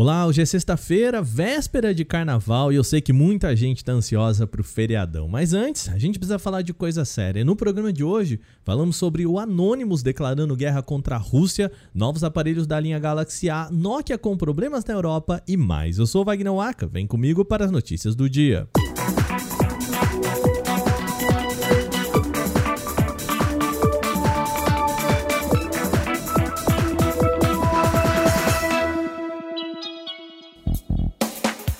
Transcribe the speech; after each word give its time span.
Olá, 0.00 0.24
hoje 0.28 0.40
é 0.40 0.44
sexta-feira, 0.44 1.20
véspera 1.20 1.92
de 1.92 2.04
carnaval 2.04 2.72
e 2.72 2.76
eu 2.76 2.84
sei 2.84 3.00
que 3.00 3.12
muita 3.12 3.56
gente 3.56 3.78
está 3.78 3.90
ansiosa 3.90 4.46
para 4.46 4.60
o 4.60 4.64
feriadão. 4.64 5.26
Mas 5.26 5.52
antes, 5.52 5.88
a 5.88 5.98
gente 5.98 6.20
precisa 6.20 6.38
falar 6.38 6.62
de 6.62 6.72
coisa 6.72 7.04
séria. 7.04 7.44
No 7.44 7.56
programa 7.56 7.92
de 7.92 8.04
hoje, 8.04 8.38
falamos 8.62 8.94
sobre 8.94 9.26
o 9.26 9.40
Anonymous 9.40 10.00
declarando 10.00 10.54
guerra 10.54 10.82
contra 10.82 11.16
a 11.16 11.18
Rússia, 11.18 11.72
novos 11.92 12.22
aparelhos 12.22 12.64
da 12.64 12.78
linha 12.78 12.96
Galaxy 13.00 13.50
A, 13.50 13.68
Nokia 13.72 14.16
com 14.16 14.36
problemas 14.36 14.84
na 14.84 14.94
Europa 14.94 15.42
e 15.48 15.56
mais. 15.56 15.98
Eu 15.98 16.06
sou 16.06 16.24
Wagner 16.24 16.54
Waka, 16.54 16.86
vem 16.86 17.04
comigo 17.04 17.44
para 17.44 17.64
as 17.64 17.72
notícias 17.72 18.14
do 18.14 18.30
dia. 18.30 18.68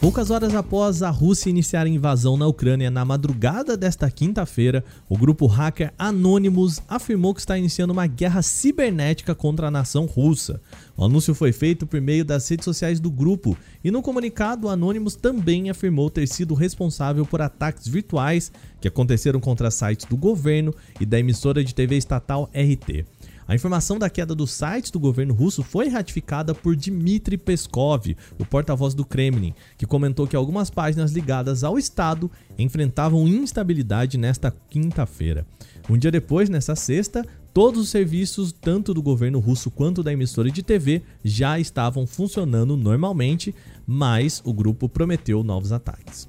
Poucas 0.00 0.30
horas 0.30 0.54
após 0.54 1.02
a 1.02 1.10
Rússia 1.10 1.50
iniciar 1.50 1.84
a 1.84 1.88
invasão 1.88 2.34
na 2.34 2.46
Ucrânia 2.46 2.90
na 2.90 3.04
madrugada 3.04 3.76
desta 3.76 4.10
quinta-feira, 4.10 4.82
o 5.10 5.16
grupo 5.16 5.44
hacker 5.44 5.92
Anonymous 5.98 6.80
afirmou 6.88 7.34
que 7.34 7.40
está 7.40 7.58
iniciando 7.58 7.92
uma 7.92 8.06
guerra 8.06 8.40
cibernética 8.40 9.34
contra 9.34 9.66
a 9.66 9.70
nação 9.70 10.06
russa. 10.06 10.58
O 10.96 11.04
anúncio 11.04 11.34
foi 11.34 11.52
feito 11.52 11.86
por 11.86 12.00
meio 12.00 12.24
das 12.24 12.48
redes 12.48 12.64
sociais 12.64 12.98
do 12.98 13.10
grupo 13.10 13.54
e 13.84 13.90
no 13.90 14.00
comunicado 14.00 14.70
Anonymous 14.70 15.16
também 15.16 15.68
afirmou 15.68 16.08
ter 16.08 16.26
sido 16.26 16.54
responsável 16.54 17.26
por 17.26 17.42
ataques 17.42 17.86
virtuais 17.86 18.50
que 18.80 18.88
aconteceram 18.88 19.38
contra 19.38 19.70
sites 19.70 20.06
do 20.06 20.16
governo 20.16 20.74
e 20.98 21.04
da 21.04 21.18
emissora 21.18 21.62
de 21.62 21.74
TV 21.74 21.98
estatal 21.98 22.48
RT. 22.54 23.04
A 23.50 23.54
informação 23.56 23.98
da 23.98 24.08
queda 24.08 24.32
dos 24.32 24.52
sites 24.52 24.92
do 24.92 25.00
governo 25.00 25.34
russo 25.34 25.64
foi 25.64 25.88
ratificada 25.88 26.54
por 26.54 26.76
Dmitry 26.76 27.36
Peskov, 27.36 28.16
o 28.38 28.46
porta-voz 28.46 28.94
do 28.94 29.04
Kremlin, 29.04 29.52
que 29.76 29.84
comentou 29.84 30.28
que 30.28 30.36
algumas 30.36 30.70
páginas 30.70 31.10
ligadas 31.10 31.64
ao 31.64 31.76
Estado 31.76 32.30
enfrentavam 32.56 33.26
instabilidade 33.26 34.16
nesta 34.16 34.52
quinta-feira. 34.52 35.44
Um 35.88 35.98
dia 35.98 36.12
depois, 36.12 36.48
nessa 36.48 36.76
sexta, 36.76 37.26
todos 37.52 37.80
os 37.80 37.88
serviços, 37.88 38.52
tanto 38.52 38.94
do 38.94 39.02
governo 39.02 39.40
russo 39.40 39.68
quanto 39.68 40.00
da 40.00 40.12
emissora 40.12 40.48
de 40.48 40.62
TV, 40.62 41.02
já 41.24 41.58
estavam 41.58 42.06
funcionando 42.06 42.76
normalmente, 42.76 43.52
mas 43.84 44.40
o 44.44 44.52
grupo 44.52 44.88
prometeu 44.88 45.42
novos 45.42 45.72
ataques. 45.72 46.28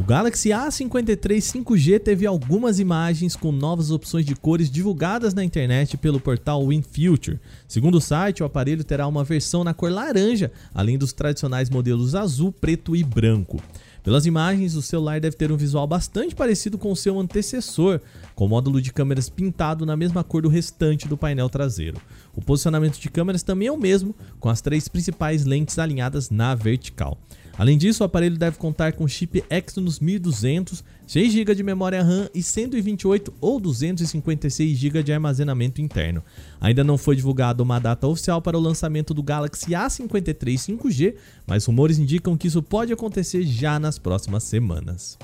O 0.00 0.02
Galaxy 0.02 0.48
A53 0.48 1.62
5G 1.62 2.00
teve 2.00 2.26
algumas 2.26 2.80
imagens 2.80 3.36
com 3.36 3.52
novas 3.52 3.90
opções 3.90 4.24
de 4.24 4.34
cores 4.34 4.70
divulgadas 4.70 5.34
na 5.34 5.44
internet 5.44 5.98
pelo 5.98 6.18
portal 6.18 6.64
WinFuture. 6.64 7.38
Segundo 7.68 7.96
o 7.96 8.00
site, 8.00 8.42
o 8.42 8.46
aparelho 8.46 8.82
terá 8.82 9.06
uma 9.06 9.22
versão 9.22 9.62
na 9.62 9.74
cor 9.74 9.92
laranja, 9.92 10.50
além 10.74 10.96
dos 10.96 11.12
tradicionais 11.12 11.68
modelos 11.68 12.14
azul, 12.14 12.50
preto 12.50 12.96
e 12.96 13.04
branco. 13.04 13.62
Pelas 14.02 14.24
imagens, 14.24 14.74
o 14.74 14.80
celular 14.80 15.20
deve 15.20 15.36
ter 15.36 15.52
um 15.52 15.56
visual 15.56 15.86
bastante 15.86 16.34
parecido 16.34 16.78
com 16.78 16.90
o 16.90 16.96
seu 16.96 17.20
antecessor, 17.20 18.00
com 18.34 18.48
módulo 18.48 18.80
de 18.80 18.94
câmeras 18.94 19.28
pintado 19.28 19.84
na 19.84 19.98
mesma 19.98 20.24
cor 20.24 20.40
do 20.40 20.48
restante 20.48 21.06
do 21.06 21.18
painel 21.18 21.50
traseiro. 21.50 22.00
O 22.34 22.40
posicionamento 22.40 22.98
de 22.98 23.10
câmeras 23.10 23.42
também 23.42 23.68
é 23.68 23.72
o 23.72 23.76
mesmo, 23.76 24.16
com 24.40 24.48
as 24.48 24.62
três 24.62 24.88
principais 24.88 25.44
lentes 25.44 25.78
alinhadas 25.78 26.30
na 26.30 26.54
vertical. 26.54 27.18
Além 27.60 27.76
disso, 27.76 28.02
o 28.02 28.06
aparelho 28.06 28.38
deve 28.38 28.56
contar 28.56 28.94
com 28.94 29.06
chip 29.06 29.44
Exynos 29.50 30.00
1200, 30.00 30.82
6 31.06 31.30
GB 31.30 31.54
de 31.54 31.62
memória 31.62 32.02
RAM 32.02 32.26
e 32.34 32.42
128 32.42 33.34
ou 33.38 33.60
256 33.60 34.78
GB 34.78 35.02
de 35.02 35.12
armazenamento 35.12 35.78
interno. 35.78 36.24
Ainda 36.58 36.82
não 36.82 36.96
foi 36.96 37.16
divulgada 37.16 37.62
uma 37.62 37.78
data 37.78 38.06
oficial 38.06 38.40
para 38.40 38.56
o 38.56 38.60
lançamento 38.62 39.12
do 39.12 39.22
Galaxy 39.22 39.72
A53 39.72 40.78
5G, 40.78 41.16
mas 41.46 41.66
rumores 41.66 41.98
indicam 41.98 42.34
que 42.34 42.48
isso 42.48 42.62
pode 42.62 42.94
acontecer 42.94 43.42
já 43.42 43.78
nas 43.78 43.98
próximas 43.98 44.44
semanas. 44.44 45.18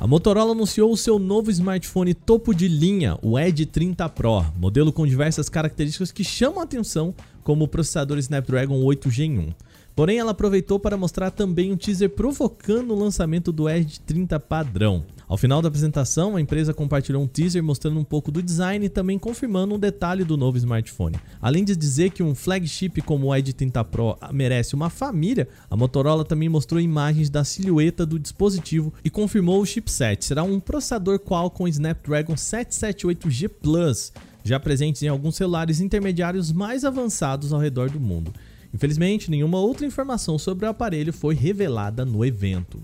A 0.00 0.06
Motorola 0.06 0.52
anunciou 0.52 0.90
o 0.90 0.96
seu 0.96 1.18
novo 1.18 1.50
smartphone 1.50 2.14
topo 2.14 2.54
de 2.54 2.66
linha, 2.66 3.18
o 3.20 3.38
Edge 3.38 3.66
30 3.66 4.08
Pro, 4.08 4.46
modelo 4.56 4.90
com 4.90 5.06
diversas 5.06 5.50
características 5.50 6.10
que 6.10 6.24
chamam 6.24 6.60
a 6.60 6.64
atenção, 6.64 7.14
como 7.44 7.66
o 7.66 7.68
processador 7.68 8.16
Snapdragon 8.16 8.82
8 8.82 9.10
Gen 9.10 9.38
1. 9.38 9.52
Porém, 10.00 10.18
ela 10.18 10.30
aproveitou 10.30 10.80
para 10.80 10.96
mostrar 10.96 11.30
também 11.30 11.70
um 11.70 11.76
teaser 11.76 12.08
provocando 12.08 12.94
o 12.94 12.98
lançamento 12.98 13.52
do 13.52 13.68
Edge 13.68 14.00
30 14.00 14.40
padrão. 14.40 15.04
Ao 15.28 15.36
final 15.36 15.60
da 15.60 15.68
apresentação, 15.68 16.36
a 16.36 16.40
empresa 16.40 16.72
compartilhou 16.72 17.22
um 17.22 17.26
teaser 17.26 17.62
mostrando 17.62 18.00
um 18.00 18.02
pouco 18.02 18.32
do 18.32 18.42
design 18.42 18.86
e 18.86 18.88
também 18.88 19.18
confirmando 19.18 19.74
um 19.74 19.78
detalhe 19.78 20.24
do 20.24 20.38
novo 20.38 20.56
smartphone. 20.56 21.18
Além 21.38 21.64
de 21.64 21.76
dizer 21.76 22.12
que 22.12 22.22
um 22.22 22.34
flagship 22.34 23.02
como 23.02 23.26
o 23.26 23.36
Edge 23.36 23.52
30 23.52 23.84
Pro 23.84 24.16
merece 24.32 24.74
uma 24.74 24.88
família, 24.88 25.46
a 25.68 25.76
Motorola 25.76 26.24
também 26.24 26.48
mostrou 26.48 26.80
imagens 26.80 27.28
da 27.28 27.44
silhueta 27.44 28.06
do 28.06 28.18
dispositivo 28.18 28.94
e 29.04 29.10
confirmou 29.10 29.60
o 29.60 29.66
chipset. 29.66 30.24
Será 30.24 30.42
um 30.42 30.58
processador 30.58 31.18
Qualcomm 31.18 31.68
Snapdragon 31.68 32.36
778G 32.36 33.50
Plus, 33.50 34.14
já 34.42 34.58
presentes 34.58 35.02
em 35.02 35.08
alguns 35.08 35.36
celulares 35.36 35.78
intermediários 35.78 36.50
mais 36.50 36.86
avançados 36.86 37.52
ao 37.52 37.60
redor 37.60 37.90
do 37.90 38.00
mundo. 38.00 38.32
Infelizmente, 38.72 39.30
nenhuma 39.30 39.58
outra 39.58 39.86
informação 39.86 40.38
sobre 40.38 40.66
o 40.66 40.68
aparelho 40.68 41.12
foi 41.12 41.34
revelada 41.34 42.04
no 42.04 42.24
evento. 42.24 42.82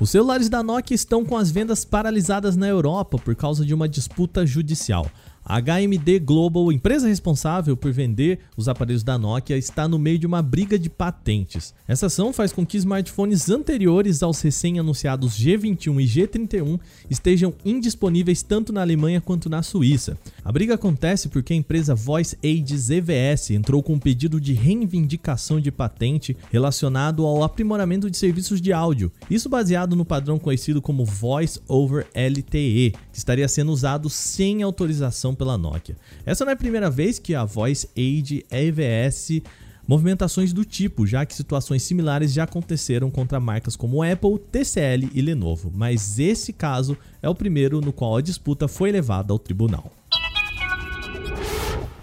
Os 0.00 0.10
celulares 0.10 0.48
da 0.48 0.62
Nokia 0.62 0.94
estão 0.94 1.24
com 1.24 1.36
as 1.36 1.50
vendas 1.50 1.84
paralisadas 1.84 2.56
na 2.56 2.66
Europa 2.66 3.16
por 3.16 3.34
causa 3.34 3.64
de 3.64 3.72
uma 3.72 3.88
disputa 3.88 4.44
judicial. 4.44 5.08
A 5.46 5.60
HMD 5.60 6.20
Global, 6.20 6.72
empresa 6.72 7.06
responsável 7.06 7.76
por 7.76 7.92
vender 7.92 8.40
os 8.56 8.66
aparelhos 8.66 9.02
da 9.02 9.18
Nokia, 9.18 9.58
está 9.58 9.86
no 9.86 9.98
meio 9.98 10.18
de 10.18 10.26
uma 10.26 10.40
briga 10.40 10.78
de 10.78 10.88
patentes. 10.88 11.74
Essa 11.86 12.06
ação 12.06 12.32
faz 12.32 12.50
com 12.50 12.64
que 12.64 12.78
smartphones 12.78 13.50
anteriores 13.50 14.22
aos 14.22 14.40
recém-anunciados 14.40 15.38
G21 15.38 16.02
e 16.02 16.06
G31 16.06 16.80
estejam 17.10 17.54
indisponíveis 17.62 18.42
tanto 18.42 18.72
na 18.72 18.80
Alemanha 18.80 19.20
quanto 19.20 19.50
na 19.50 19.62
Suíça. 19.62 20.18
A 20.44 20.52
briga 20.52 20.74
acontece 20.74 21.30
porque 21.30 21.54
a 21.54 21.56
empresa 21.56 21.94
Voice 21.94 22.36
Aids 22.44 22.90
EVS 22.90 23.50
entrou 23.52 23.82
com 23.82 23.94
um 23.94 23.98
pedido 23.98 24.38
de 24.38 24.52
reivindicação 24.52 25.58
de 25.58 25.72
patente 25.72 26.36
relacionado 26.52 27.24
ao 27.24 27.42
aprimoramento 27.42 28.10
de 28.10 28.18
serviços 28.18 28.60
de 28.60 28.70
áudio, 28.70 29.10
isso 29.30 29.48
baseado 29.48 29.96
no 29.96 30.04
padrão 30.04 30.38
conhecido 30.38 30.82
como 30.82 31.02
Voice 31.02 31.58
over 31.66 32.06
LTE, 32.14 32.92
que 33.10 33.18
estaria 33.18 33.48
sendo 33.48 33.72
usado 33.72 34.10
sem 34.10 34.62
autorização 34.62 35.34
pela 35.34 35.56
Nokia. 35.56 35.96
Essa 36.26 36.44
não 36.44 36.50
é 36.50 36.54
a 36.54 36.58
primeira 36.58 36.90
vez 36.90 37.18
que 37.18 37.34
a 37.34 37.46
Voice 37.46 37.88
Aid 37.96 38.44
EVS 38.50 39.40
movimentações 39.88 40.52
do 40.52 40.62
tipo, 40.62 41.06
já 41.06 41.24
que 41.24 41.34
situações 41.34 41.82
similares 41.82 42.34
já 42.34 42.44
aconteceram 42.44 43.10
contra 43.10 43.40
marcas 43.40 43.76
como 43.76 44.02
Apple, 44.02 44.38
TCL 44.52 45.08
e 45.14 45.22
Lenovo, 45.22 45.72
mas 45.74 46.18
esse 46.18 46.52
caso 46.52 46.98
é 47.22 47.28
o 47.30 47.34
primeiro 47.34 47.80
no 47.80 47.94
qual 47.94 48.18
a 48.18 48.22
disputa 48.22 48.68
foi 48.68 48.92
levada 48.92 49.32
ao 49.32 49.38
tribunal. 49.38 49.90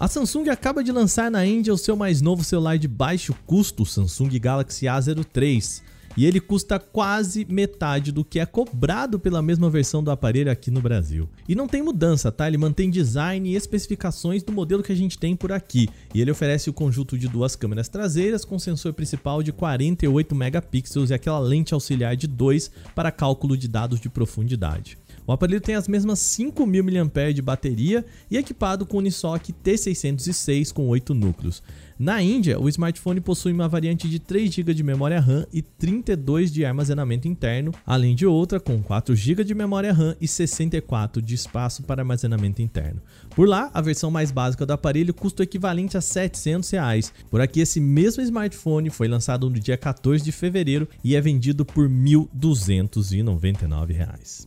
A 0.02 0.08
Samsung 0.08 0.48
acaba 0.48 0.82
de 0.82 0.90
lançar 0.90 1.30
na 1.30 1.46
Índia 1.46 1.72
o 1.72 1.78
seu 1.78 1.94
mais 1.94 2.20
novo 2.20 2.42
celular 2.42 2.76
de 2.76 2.88
baixo 2.88 3.32
custo, 3.46 3.84
o 3.84 3.86
Samsung 3.86 4.36
Galaxy 4.36 4.86
A03 4.86 5.80
e 6.16 6.26
ele 6.26 6.40
custa 6.40 6.78
quase 6.78 7.46
metade 7.48 8.12
do 8.12 8.24
que 8.24 8.38
é 8.38 8.46
cobrado 8.46 9.18
pela 9.18 9.42
mesma 9.42 9.70
versão 9.70 10.02
do 10.02 10.10
aparelho 10.10 10.50
aqui 10.50 10.70
no 10.70 10.80
Brasil. 10.80 11.28
E 11.48 11.54
não 11.54 11.66
tem 11.66 11.82
mudança, 11.82 12.30
tá? 12.30 12.46
Ele 12.46 12.58
mantém 12.58 12.90
design 12.90 13.48
e 13.48 13.56
especificações 13.56 14.42
do 14.42 14.52
modelo 14.52 14.82
que 14.82 14.92
a 14.92 14.96
gente 14.96 15.18
tem 15.18 15.34
por 15.34 15.52
aqui. 15.52 15.88
E 16.14 16.20
ele 16.20 16.30
oferece 16.30 16.68
o 16.68 16.72
conjunto 16.72 17.16
de 17.18 17.28
duas 17.28 17.56
câmeras 17.56 17.88
traseiras 17.88 18.44
com 18.44 18.58
sensor 18.58 18.92
principal 18.92 19.42
de 19.42 19.52
48 19.52 20.34
megapixels 20.34 21.10
e 21.10 21.14
aquela 21.14 21.38
lente 21.38 21.74
auxiliar 21.74 22.16
de 22.16 22.26
2 22.26 22.70
para 22.94 23.10
cálculo 23.10 23.56
de 23.56 23.68
dados 23.68 24.00
de 24.00 24.08
profundidade. 24.08 24.98
O 25.26 25.32
aparelho 25.32 25.60
tem 25.60 25.74
as 25.74 25.86
mesmas 25.86 26.18
5.000 26.18 26.82
mAh 26.82 27.32
de 27.32 27.40
bateria 27.40 28.04
e 28.30 28.36
equipado 28.36 28.84
com 28.84 28.98
Unisoc 28.98 29.48
T606 29.64 30.72
com 30.72 30.88
8 30.88 31.14
núcleos. 31.14 31.62
Na 31.98 32.20
Índia, 32.20 32.58
o 32.58 32.68
smartphone 32.68 33.20
possui 33.20 33.52
uma 33.52 33.68
variante 33.68 34.08
de 34.08 34.18
3 34.18 34.52
GB 34.52 34.74
de 34.74 34.82
memória 34.82 35.20
RAM 35.20 35.46
e 35.52 35.62
32 35.62 36.50
de 36.50 36.64
armazenamento 36.64 37.28
interno, 37.28 37.70
além 37.86 38.16
de 38.16 38.26
outra 38.26 38.58
com 38.58 38.82
4 38.82 39.14
GB 39.14 39.44
de 39.44 39.54
memória 39.54 39.92
RAM 39.92 40.16
e 40.20 40.26
64 40.26 41.22
de 41.22 41.36
espaço 41.36 41.84
para 41.84 42.02
armazenamento 42.02 42.60
interno. 42.60 43.00
Por 43.36 43.48
lá, 43.48 43.70
a 43.72 43.80
versão 43.80 44.10
mais 44.10 44.32
básica 44.32 44.66
do 44.66 44.72
aparelho 44.72 45.14
custa 45.14 45.42
o 45.42 45.44
equivalente 45.44 45.96
a 45.96 46.00
700 46.00 46.68
reais. 46.70 47.12
Por 47.30 47.40
aqui, 47.40 47.60
esse 47.60 47.78
mesmo 47.78 48.20
smartphone 48.22 48.90
foi 48.90 49.06
lançado 49.06 49.48
no 49.48 49.60
dia 49.60 49.76
14 49.76 50.24
de 50.24 50.32
fevereiro 50.32 50.88
e 51.04 51.14
é 51.14 51.20
vendido 51.20 51.64
por 51.64 51.86
R$ 51.86 51.94
1.299. 51.94 54.44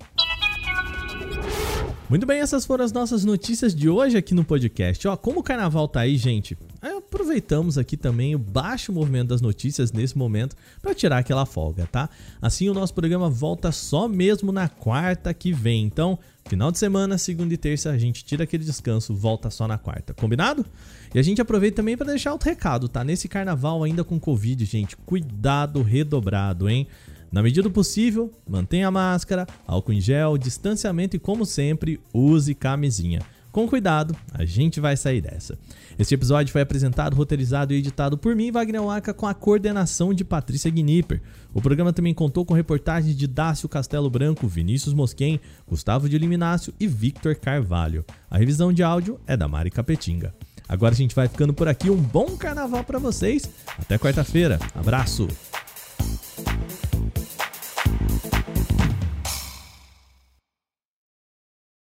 Muito 2.08 2.24
bem, 2.28 2.40
essas 2.40 2.68
foram 2.68 2.86
as 2.86 2.92
nossas 2.92 3.26
notícias 3.26 3.74
de 3.74 3.90
hoje 3.90 4.16
aqui 4.16 4.36
no 4.36 4.46
podcast. 4.46 5.08
Ó, 5.08 5.18
como 5.18 5.40
o 5.40 5.44
carnaval 5.44 5.88
tá 5.88 6.02
aí, 6.02 6.16
gente, 6.18 6.56
aproveitamos 6.80 7.80
aqui 7.80 7.98
também 7.98 8.36
o 8.36 8.40
baixo 8.40 8.94
movimento 8.94 9.30
das 9.30 9.42
notícias 9.42 9.92
nesse 9.92 10.16
momento 10.16 10.56
para 10.84 10.94
tirar 10.94 11.18
aquela 11.18 11.48
folga, 11.48 11.90
tá? 11.92 12.08
Assim 12.40 12.70
o 12.70 12.76
nosso 12.76 12.94
programa 12.94 13.28
volta 13.28 13.72
só 13.72 14.08
mesmo 14.08 14.52
na 14.52 14.70
quarta 14.70 15.34
que 15.34 15.52
vem. 15.52 15.84
Então, 15.84 16.20
final 16.48 16.72
de 16.72 16.78
semana, 16.78 17.18
segunda 17.18 17.56
e 17.56 17.58
terça, 17.58 17.90
a 17.90 17.98
gente 17.98 18.24
tira 18.24 18.44
aquele 18.44 18.64
descanso, 18.64 19.16
volta 19.16 19.50
só 19.50 19.68
na 19.68 19.80
quarta. 19.80 20.14
Combinado? 20.14 20.64
E 21.12 21.18
a 21.18 21.24
gente 21.24 21.42
aproveita 21.42 21.78
também 21.78 21.98
para 21.98 22.06
deixar 22.06 22.34
outro 22.34 22.48
recado, 22.48 22.88
tá? 22.88 23.04
Nesse 23.04 23.28
carnaval 23.28 23.84
ainda 23.84 24.04
com 24.04 24.20
Covid, 24.20 24.64
gente, 24.64 24.96
cuidado 24.96 25.82
redobrado, 25.82 26.70
hein? 26.70 26.88
Na 27.36 27.44
medida 27.44 27.64
do 27.64 27.70
possível, 27.70 28.32
mantenha 28.48 28.88
a 28.88 28.92
máscara, 28.92 29.46
álcool 29.68 29.92
em 29.92 30.00
gel, 30.00 30.38
distanciamento 30.38 31.18
e, 31.18 31.20
como 31.20 31.46
sempre, 31.46 32.00
use 32.14 32.56
camisinha. 32.56 33.20
Com 33.52 33.68
cuidado, 33.68 34.16
a 34.32 34.46
gente 34.46 34.80
vai 34.80 34.96
sair 34.96 35.20
dessa. 35.20 35.60
Este 36.00 36.14
episódio 36.16 36.54
foi 36.54 36.62
apresentado, 36.62 37.14
roteirizado 37.14 37.74
e 37.74 37.78
editado 37.78 38.18
por 38.18 38.34
mim, 38.38 38.54
Wagner 38.54 38.82
Waka, 38.82 39.14
com 39.14 39.28
a 39.28 39.34
coordenação 39.34 40.14
de 40.14 40.24
Patrícia 40.24 40.72
Gnipper. 40.72 41.22
O 41.54 41.62
programa 41.62 41.92
também 41.92 42.14
contou 42.14 42.46
com 42.46 42.54
reportagens 42.54 43.18
de 43.18 43.28
Dácio 43.28 43.68
Castelo 43.68 44.10
Branco, 44.10 44.48
Vinícius 44.48 44.94
Mosquen, 44.94 45.38
Gustavo 45.68 46.08
de 46.08 46.18
Liminácio 46.18 46.74
e 46.80 46.88
Victor 46.88 47.36
Carvalho. 47.36 48.06
A 48.32 48.38
revisão 48.38 48.72
de 48.72 48.82
áudio 48.82 49.20
é 49.28 49.36
da 49.36 49.46
Mari 49.46 49.72
Capetinga. 49.72 50.34
Agora 50.70 50.94
a 50.94 50.98
gente 50.98 51.14
vai 51.14 51.28
ficando 51.28 51.54
por 51.54 51.68
aqui. 51.68 51.90
Um 51.90 52.02
bom 52.02 52.38
carnaval 52.38 52.86
para 52.86 52.98
vocês. 52.98 53.50
Até 53.78 53.98
quarta-feira. 53.98 54.58
Abraço. 54.74 55.28